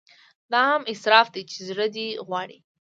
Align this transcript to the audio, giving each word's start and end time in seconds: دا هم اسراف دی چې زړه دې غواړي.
دا 0.51 0.61
هم 0.71 0.81
اسراف 0.93 1.27
دی 1.33 1.43
چې 1.51 1.59
زړه 1.69 1.85
دې 1.95 2.07
غواړي. 2.27 2.57